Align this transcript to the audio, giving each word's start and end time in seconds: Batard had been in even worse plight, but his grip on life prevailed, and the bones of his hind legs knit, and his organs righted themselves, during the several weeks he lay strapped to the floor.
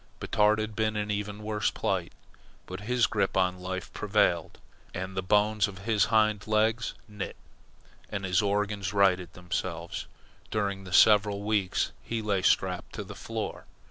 Batard 0.19 0.57
had 0.57 0.75
been 0.75 0.95
in 0.97 1.11
even 1.11 1.43
worse 1.43 1.69
plight, 1.69 2.11
but 2.65 2.79
his 2.79 3.05
grip 3.05 3.37
on 3.37 3.59
life 3.59 3.93
prevailed, 3.93 4.57
and 4.95 5.15
the 5.15 5.21
bones 5.21 5.67
of 5.67 5.77
his 5.85 6.05
hind 6.05 6.47
legs 6.47 6.95
knit, 7.07 7.35
and 8.09 8.25
his 8.25 8.41
organs 8.41 8.93
righted 8.93 9.31
themselves, 9.33 10.07
during 10.49 10.85
the 10.85 10.91
several 10.91 11.43
weeks 11.43 11.91
he 12.01 12.19
lay 12.19 12.41
strapped 12.41 12.93
to 12.95 13.03
the 13.03 13.13
floor. 13.13 13.65